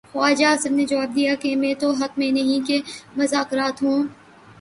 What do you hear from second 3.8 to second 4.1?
ہوں۔